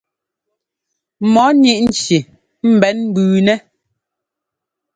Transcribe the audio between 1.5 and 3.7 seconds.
ŋíʼ nci mbɛ̌n mbʉʉnɛ́.